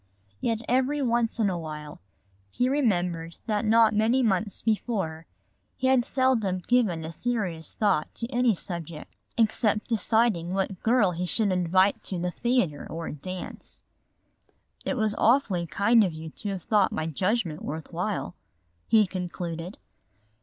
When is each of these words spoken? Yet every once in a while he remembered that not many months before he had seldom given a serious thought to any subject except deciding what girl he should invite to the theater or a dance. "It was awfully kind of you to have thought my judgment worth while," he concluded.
Yet 0.39 0.61
every 0.67 0.99
once 1.03 1.37
in 1.37 1.47
a 1.47 1.59
while 1.59 2.01
he 2.49 2.67
remembered 2.67 3.35
that 3.45 3.65
not 3.65 3.93
many 3.93 4.23
months 4.23 4.63
before 4.63 5.27
he 5.77 5.85
had 5.85 6.05
seldom 6.05 6.57
given 6.67 7.05
a 7.05 7.11
serious 7.11 7.73
thought 7.75 8.11
to 8.15 8.27
any 8.31 8.55
subject 8.55 9.13
except 9.37 9.87
deciding 9.87 10.55
what 10.55 10.81
girl 10.81 11.11
he 11.11 11.27
should 11.27 11.51
invite 11.51 12.01
to 12.05 12.17
the 12.17 12.31
theater 12.31 12.87
or 12.89 13.05
a 13.05 13.13
dance. 13.13 13.83
"It 14.85 14.97
was 14.97 15.13
awfully 15.19 15.67
kind 15.67 16.03
of 16.03 16.13
you 16.13 16.31
to 16.31 16.49
have 16.49 16.63
thought 16.63 16.91
my 16.91 17.05
judgment 17.05 17.61
worth 17.61 17.93
while," 17.93 18.33
he 18.87 19.05
concluded. 19.05 19.77